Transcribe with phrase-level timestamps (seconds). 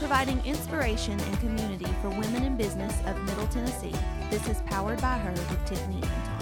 [0.00, 3.92] providing inspiration and community for women in business of Middle Tennessee.
[4.30, 6.40] This is Powered by Her with Tiffany Anton.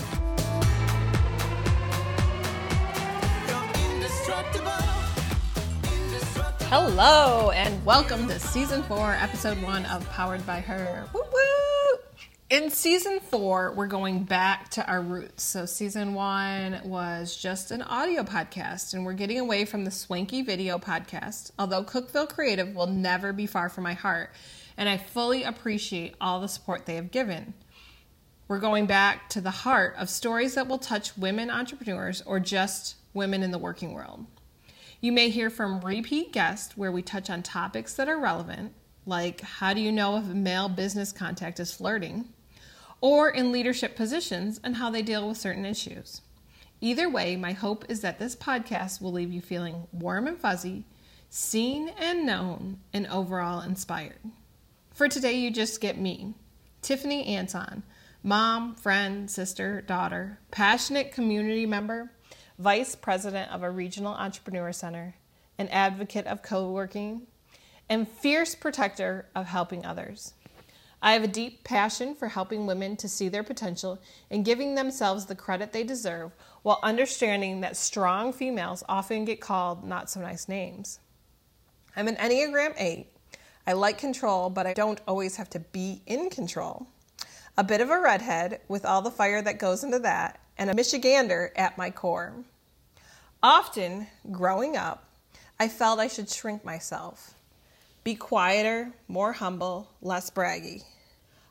[6.69, 11.05] Hello, and welcome to season four, episode one of Powered by Her.
[11.13, 11.38] Woo woo!
[12.51, 15.45] In season four, we're going back to our roots.
[15.45, 20.41] So, season one was just an audio podcast, and we're getting away from the swanky
[20.41, 21.51] video podcast.
[21.59, 24.31] Although Cookeville Creative will never be far from my heart,
[24.79, 27.53] and I fully appreciate all the support they have given.
[28.49, 32.95] We're going back to the heart of stories that will touch women entrepreneurs or just
[33.13, 34.25] women in the working world.
[35.03, 38.73] You may hear from repeat guests where we touch on topics that are relevant,
[39.05, 42.25] like how do you know if a male business contact is flirting,
[43.01, 46.23] or in leadership positions and how they deal with certain issues.
[46.81, 50.85] Either way, my hope is that this podcast will leave you feeling warm and fuzzy,
[51.29, 54.21] seen and known, and overall inspired.
[54.93, 56.35] For today, you just get me,
[56.83, 57.83] Tiffany Anton,
[58.23, 62.11] mom, friend, sister, daughter, passionate community member
[62.59, 65.15] vice president of a regional entrepreneur center,
[65.59, 67.23] an advocate of co working,
[67.89, 70.35] and fierce protector of helping others.
[71.01, 75.27] I have a deep passion for helping women to see their potential and giving themselves
[75.27, 76.33] the credit they deserve
[76.63, 80.99] while understanding that strong females often get called not so nice names.
[81.95, 83.07] I'm an Enneagram 8.
[83.67, 86.87] I like control, but I don't always have to be in control.
[87.57, 90.75] A bit of a redhead with all the fire that goes into that, and a
[90.75, 92.33] Michigander at my core.
[93.43, 95.05] Often, growing up,
[95.61, 97.35] I felt I should shrink myself,
[98.09, 100.83] be quieter, more humble, less braggy.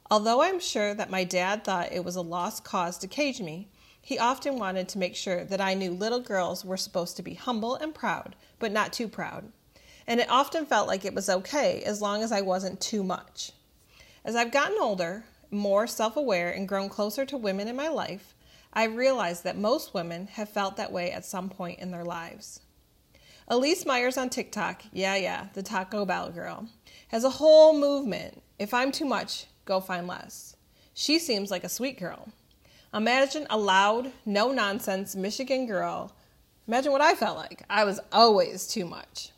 [0.09, 3.69] Although I'm sure that my dad thought it was a lost cause to cage me,
[4.01, 7.35] he often wanted to make sure that I knew little girls were supposed to be
[7.35, 9.51] humble and proud, but not too proud.
[10.07, 13.51] And it often felt like it was okay as long as I wasn't too much.
[14.25, 18.33] As I've gotten older, more self aware, and grown closer to women in my life,
[18.73, 22.61] I realized that most women have felt that way at some point in their lives.
[23.49, 26.67] Elyse Myers on TikTok, yeah, yeah, the Taco Bell girl,
[27.09, 28.41] has a whole movement.
[28.59, 30.55] If I'm too much, go find less.
[30.93, 32.29] She seems like a sweet girl.
[32.93, 36.13] Imagine a loud, no nonsense Michigan girl.
[36.67, 37.63] Imagine what I felt like.
[37.69, 39.31] I was always too much.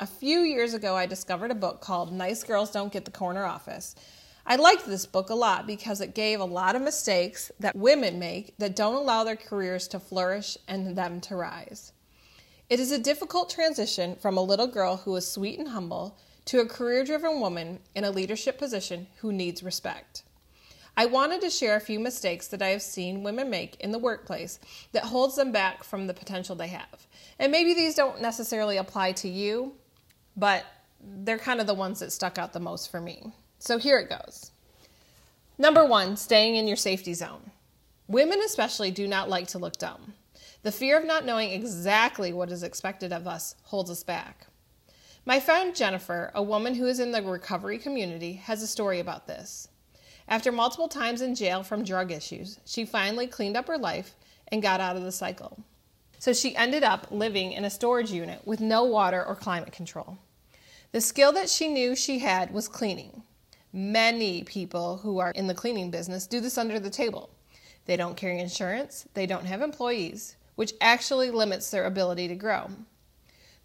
[0.00, 3.44] A few years ago, I discovered a book called Nice Girls Don't Get the Corner
[3.44, 3.94] Office
[4.46, 8.18] I liked this book a lot because it gave a lot of mistakes that women
[8.18, 11.93] make that don't allow their careers to flourish and them to rise.
[12.70, 16.16] It is a difficult transition from a little girl who is sweet and humble
[16.46, 20.22] to a career driven woman in a leadership position who needs respect.
[20.96, 23.98] I wanted to share a few mistakes that I have seen women make in the
[23.98, 24.60] workplace
[24.92, 27.06] that holds them back from the potential they have.
[27.38, 29.74] And maybe these don't necessarily apply to you,
[30.36, 30.64] but
[31.02, 33.32] they're kind of the ones that stuck out the most for me.
[33.58, 34.52] So here it goes.
[35.58, 37.50] Number one, staying in your safety zone.
[38.06, 40.13] Women, especially, do not like to look dumb.
[40.64, 44.46] The fear of not knowing exactly what is expected of us holds us back.
[45.26, 49.26] My friend Jennifer, a woman who is in the recovery community, has a story about
[49.26, 49.68] this.
[50.26, 54.14] After multiple times in jail from drug issues, she finally cleaned up her life
[54.48, 55.58] and got out of the cycle.
[56.18, 60.16] So she ended up living in a storage unit with no water or climate control.
[60.92, 63.22] The skill that she knew she had was cleaning.
[63.70, 67.28] Many people who are in the cleaning business do this under the table.
[67.84, 72.68] They don't carry insurance, they don't have employees, which actually limits their ability to grow.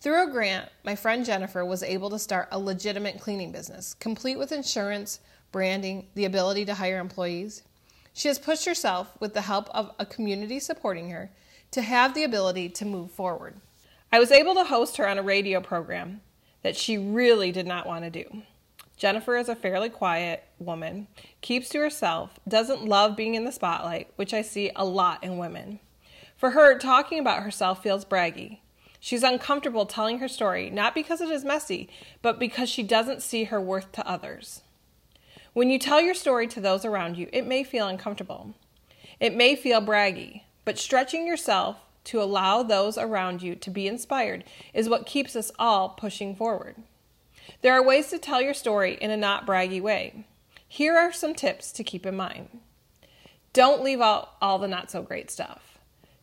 [0.02, 4.38] Through a grant, my friend Jennifer was able to start a legitimate cleaning business, complete
[4.38, 5.20] with insurance,
[5.52, 7.64] branding, the ability to hire employees.
[8.14, 11.32] She has pushed herself, with the help of a community supporting her,
[11.72, 13.56] to have the ability to move forward.
[14.12, 16.22] I was able to host her on a radio program
[16.64, 18.44] that she really did not want to do.
[18.98, 21.08] Jennifer is a fairly quiet woman,
[21.42, 25.38] keeps to herself, doesn't love being in the spotlight, which I see a lot in
[25.38, 25.80] women.
[26.40, 28.60] For her, talking about herself feels braggy.
[28.98, 31.90] She's uncomfortable telling her story, not because it is messy,
[32.22, 34.62] but because she doesn't see her worth to others.
[35.52, 38.56] When you tell your story to those around you, it may feel uncomfortable.
[39.20, 41.76] It may feel braggy, but stretching yourself
[42.06, 46.78] to allow those around you to be inspired is what keeps us all pushing forward.
[47.62, 50.26] There are ways to tell your story in a not braggy way.
[50.66, 52.62] Here are some tips to keep in mind.
[53.52, 55.69] Don't leave out all the not so great stuff.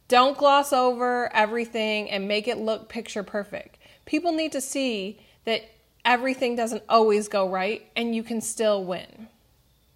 [0.09, 3.79] Don't gloss over everything and make it look picture perfect.
[4.05, 5.63] People need to see that
[6.05, 9.29] everything doesn't always go right and you can still win.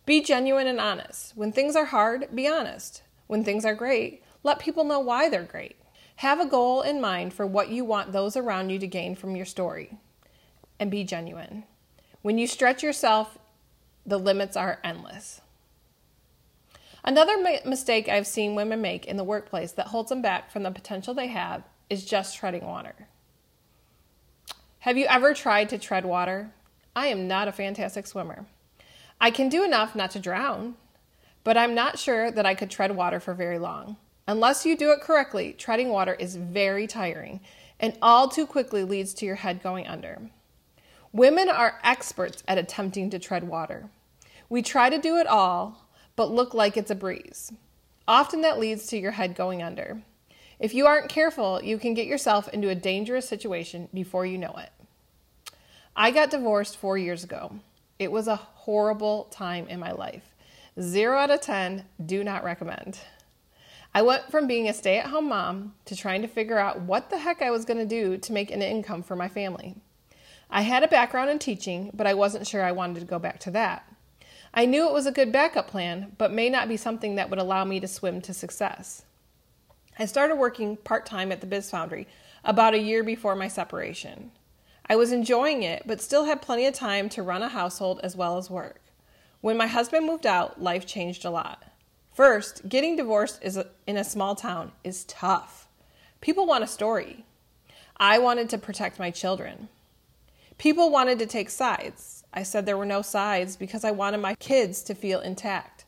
[0.07, 1.37] Be genuine and honest.
[1.37, 3.03] When things are hard, be honest.
[3.29, 5.77] When things are great, let people know why they're great.
[6.17, 9.37] Have a goal in mind for what you want those around you to gain from
[9.37, 9.99] your story
[10.81, 11.65] and be genuine.
[12.23, 13.39] When you stretch yourself,
[14.05, 15.41] the limits are endless.
[17.11, 20.62] Another ma- mistake I've seen women make in the workplace that holds them back from
[20.62, 22.95] the potential they have is just treading water.
[24.79, 26.53] Have you ever tried to tread water?
[26.95, 28.47] I am not a fantastic swimmer.
[29.21, 30.77] I can do enough not to drown,
[31.43, 33.97] but I'm not sure that I could tread water for very long.
[34.29, 37.41] Unless you do it correctly, treading water is very tiring
[37.81, 40.31] and all too quickly leads to your head going under.
[41.12, 43.91] Women are experts at attempting to tread water.
[44.49, 45.90] We try to do it all,
[46.21, 47.51] but look like it's a breeze.
[48.07, 50.03] Often that leads to your head going under.
[50.59, 54.55] If you aren't careful, you can get yourself into a dangerous situation before you know
[54.59, 54.69] it.
[55.97, 57.61] I got divorced four years ago.
[57.99, 60.35] It was a horrible time in my life.
[60.79, 62.99] Zero out of 10, do not recommend.
[63.95, 67.09] I went from being a stay at home mom to trying to figure out what
[67.09, 69.75] the heck I was going to do to make an income for my family.
[70.51, 73.41] I had a background in teaching, but I wasn't sure I wanted to go back
[73.41, 73.90] to that.
[74.52, 77.38] I knew it was a good backup plan, but may not be something that would
[77.38, 79.05] allow me to swim to success.
[79.99, 82.08] I started working part time at the Biz Foundry
[82.44, 84.32] about a year before my separation.
[84.88, 88.17] I was enjoying it, but still had plenty of time to run a household as
[88.17, 88.81] well as work.
[89.41, 91.64] When my husband moved out, life changed a lot.
[92.12, 95.69] First, getting divorced is in a small town is tough.
[96.20, 97.25] People want a story.
[97.99, 99.69] I wanted to protect my children.
[100.58, 102.20] People wanted to take sides.
[102.32, 105.85] I said there were no sides because I wanted my kids to feel intact.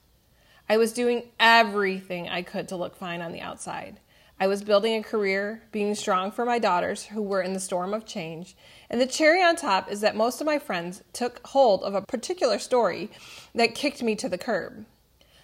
[0.68, 4.00] I was doing everything I could to look fine on the outside.
[4.40, 7.94] I was building a career, being strong for my daughters who were in the storm
[7.94, 8.56] of change.
[8.90, 12.02] And the cherry on top is that most of my friends took hold of a
[12.02, 13.10] particular story
[13.54, 14.84] that kicked me to the curb.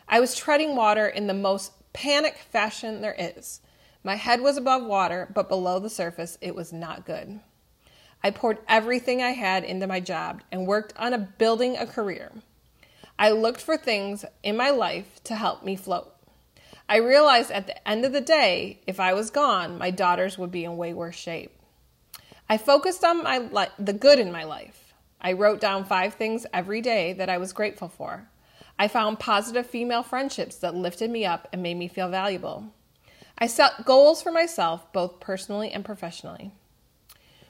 [0.09, 3.61] I was treading water in the most panic fashion there is.
[4.03, 7.41] My head was above water, but below the surface, it was not good.
[8.23, 12.33] I poured everything I had into my job and worked on a, building a career.
[13.19, 16.15] I looked for things in my life to help me float.
[16.89, 20.51] I realized at the end of the day, if I was gone, my daughters would
[20.51, 21.53] be in way worse shape.
[22.49, 24.95] I focused on my li- the good in my life.
[25.21, 28.31] I wrote down five things every day that I was grateful for.
[28.79, 32.73] I found positive female friendships that lifted me up and made me feel valuable.
[33.37, 36.53] I set goals for myself, both personally and professionally.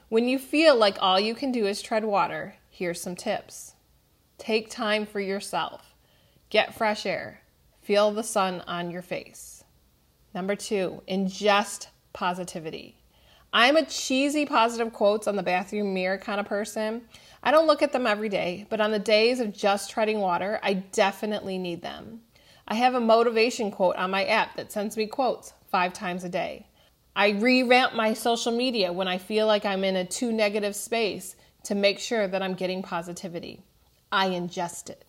[0.09, 3.75] When you feel like all you can do is tread water, here's some tips.
[4.39, 5.93] Take time for yourself.
[6.49, 7.41] Get fresh air.
[7.79, 9.63] Feel the sun on your face.
[10.33, 12.97] Number two, ingest positivity.
[13.53, 17.03] I'm a cheesy positive quotes on the bathroom mirror kind of person.
[17.43, 20.59] I don't look at them every day, but on the days of just treading water,
[20.63, 22.21] I definitely need them.
[22.67, 26.29] I have a motivation quote on my app that sends me quotes five times a
[26.29, 26.65] day.
[27.19, 31.35] I revamp my social media when I feel like I'm in a too negative space
[31.63, 33.61] to make sure that I'm getting positivity.
[34.09, 35.03] I ingest it.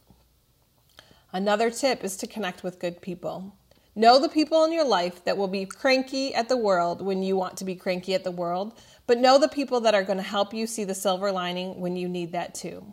[1.32, 3.54] Another tip is to connect with good people.
[3.94, 7.36] Know the people in your life that will be cranky at the world when you
[7.36, 8.74] want to be cranky at the world,
[9.06, 11.94] but know the people that are going to help you see the silver lining when
[11.94, 12.92] you need that too.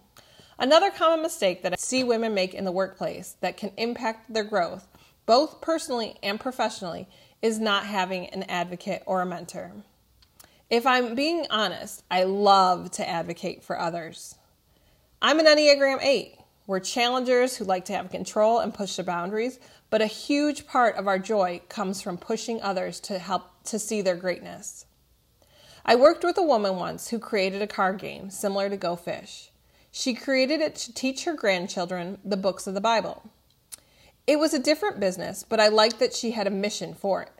[0.60, 4.44] Another common mistake that I see women make in the workplace that can impact their
[4.44, 4.88] growth,
[5.26, 7.08] both personally and professionally,
[7.42, 9.72] is not having an advocate or a mentor.
[10.70, 14.36] If I'm being honest, I love to advocate for others.
[15.22, 16.38] I'm an Enneagram 8.
[16.68, 20.98] We're challengers who like to have control and push the boundaries, but a huge part
[20.98, 24.86] of our joy comes from pushing others to help to see their greatness.
[25.86, 29.52] I worked with a woman once who created a card game similar to Go Fish.
[29.90, 33.32] She created it to teach her grandchildren the books of the Bible.
[34.28, 37.32] It was a different business, but I liked that she had a mission for it.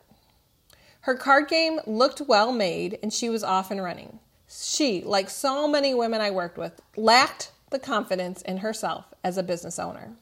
[1.02, 4.20] Her card game looked well made and she was off and running.
[4.48, 9.42] She, like so many women I worked with, lacked the confidence in herself as a
[9.42, 10.12] business owner.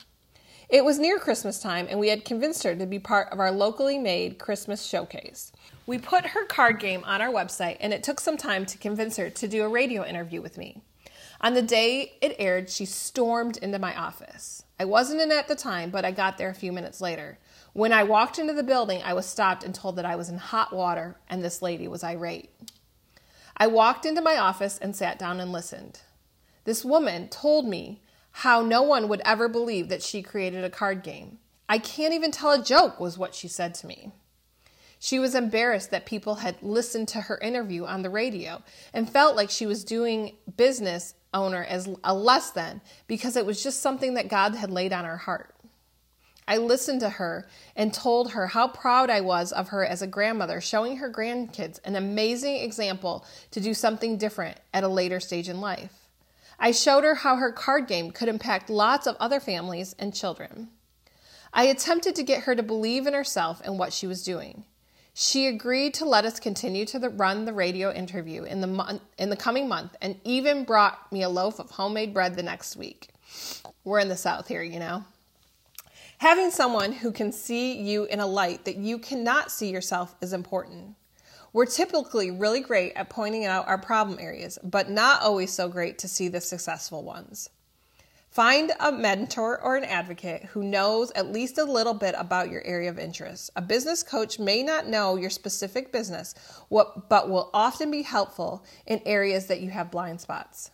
[0.69, 3.53] It was near Christmas time, and we had convinced her to be part of our
[3.53, 5.53] locally made Christmas showcase.
[5.87, 9.17] We put her card game on our website, and it took some time to convince
[9.17, 10.83] her to do a radio interview with me.
[11.41, 14.65] On the day it aired, she stormed into my office.
[14.79, 17.39] I wasn't in at the time, but I got there a few minutes later.
[17.73, 20.39] When I walked into the building, I was stopped and told that I was in
[20.39, 22.51] hot water and this lady was irate.
[23.57, 26.01] I walked into my office and sat down and listened.
[26.65, 28.03] This woman told me
[28.33, 31.39] how no one would ever believe that she created a card game.
[31.69, 34.13] I can't even tell a joke, was what she said to me.
[34.99, 39.37] She was embarrassed that people had listened to her interview on the radio and felt
[39.37, 44.15] like she was doing business owner as a less than because it was just something
[44.15, 45.55] that God had laid on her heart.
[46.49, 50.07] I listened to her and told her how proud I was of her as a
[50.07, 55.49] grandmother, showing her grandkids an amazing example to do something different at a later stage
[55.49, 55.93] in life.
[56.59, 60.69] I showed her how her card game could impact lots of other families and children.
[61.53, 64.65] I attempted to get her to believe in herself and what she was doing.
[65.19, 69.31] She agreed to let us continue to the, run the radio interview in the, in
[69.31, 73.09] the coming month and even brought me a loaf of homemade bread the next week.
[73.83, 75.07] We're in the South here, you know.
[76.19, 80.35] Having someone who can see you in a light that you cannot see yourself is
[80.35, 80.97] important.
[81.55, 85.97] We're typically really great at pointing out our problem areas, but not always so great
[86.01, 87.49] to see the successful ones.
[88.37, 92.63] Find a mentor or an advocate who knows at least a little bit about your
[92.67, 93.49] area of interest.
[93.57, 96.35] A business coach may not know your specific business,
[96.69, 100.71] but will often be helpful in areas that you have blind spots.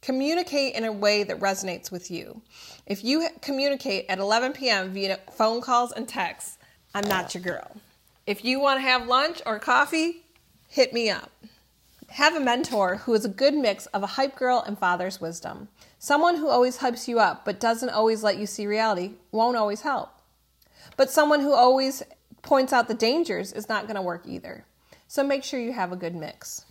[0.00, 2.42] Communicate in a way that resonates with you.
[2.86, 4.92] If you communicate at 11 p.m.
[4.92, 6.58] via phone calls and texts,
[6.94, 7.72] I'm not your girl.
[8.24, 10.22] If you want to have lunch or coffee,
[10.68, 11.32] hit me up.
[12.14, 15.68] Have a mentor who is a good mix of a hype girl and father's wisdom.
[16.00, 19.82] Someone who always hypes you up but doesn't always let you see reality won't always
[19.82, 20.10] help.
[20.96, 22.02] But someone who always
[22.42, 24.64] points out the dangers is not going to work either.
[25.06, 26.64] So make sure you have a good mix.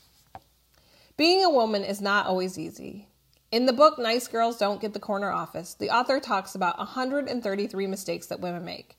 [1.15, 3.08] Being a woman is not always easy.
[3.50, 7.88] In the book Nice Girls Don't Get the Corner Office, the author talks about 133
[7.88, 8.98] mistakes that women make.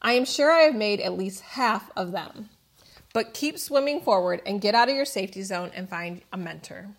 [0.00, 2.48] I am sure I have made at least half of them.
[3.12, 6.90] But keep swimming forward and get out of your safety zone and find a mentor.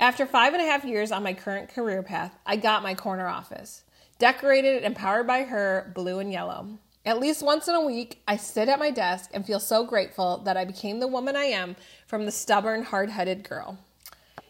[0.00, 3.28] After five and a half years on my current career path, I got my corner
[3.28, 3.84] office,
[4.18, 6.78] decorated and powered by her blue and yellow.
[7.04, 10.38] At least once in a week, I sit at my desk and feel so grateful
[10.38, 13.78] that I became the woman I am from the stubborn, hard headed girl.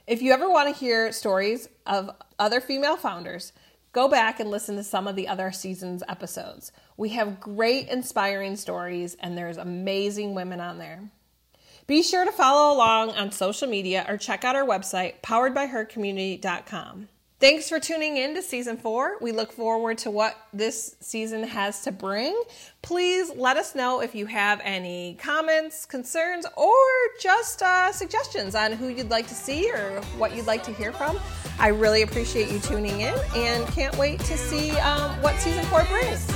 [0.06, 3.52] If you ever want to hear stories of other female founders,
[3.92, 6.72] go back and listen to some of the other seasons episodes.
[6.96, 11.10] We have great, inspiring stories, and there's amazing women on there.
[11.86, 17.08] Be sure to follow along on social media or check out our website, poweredbyhercommunity.com.
[17.40, 19.16] Thanks for tuning in to season four.
[19.22, 22.38] We look forward to what this season has to bring.
[22.82, 26.76] Please let us know if you have any comments, concerns, or
[27.18, 30.92] just uh, suggestions on who you'd like to see or what you'd like to hear
[30.92, 31.18] from.
[31.60, 35.84] I really appreciate you tuning in and can't wait to see um, what season four
[35.84, 36.26] brings.